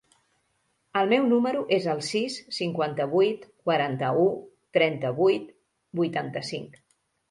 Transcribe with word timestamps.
El 1.01 1.11
meu 1.11 1.27
número 1.33 1.61
es 1.77 1.85
el 1.93 2.01
sis, 2.09 2.39
cinquanta-vuit, 2.59 3.47
quaranta-u, 3.71 4.27
trenta-vuit, 4.83 5.57
vuitanta-cinc. 6.05 6.87